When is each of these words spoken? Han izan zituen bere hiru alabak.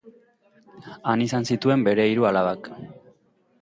Han 1.13 1.23
izan 1.27 1.47
zituen 1.51 1.87
bere 1.91 2.09
hiru 2.15 2.29
alabak. 2.35 2.75